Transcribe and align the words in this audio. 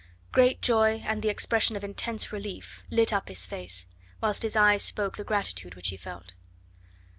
Great 0.31 0.63
joy, 0.63 1.03
and 1.05 1.21
the 1.21 1.29
expression 1.29 1.75
of 1.75 1.83
intense 1.83 2.33
relief, 2.33 2.81
lit 2.89 3.13
up 3.13 3.27
his 3.27 3.45
face, 3.45 3.85
whilst 4.19 4.41
his 4.41 4.55
eyes 4.55 4.81
spoke 4.81 5.15
the 5.15 5.23
gratitude 5.23 5.75
which 5.75 5.89
he 5.89 5.95
felt. 5.95 6.33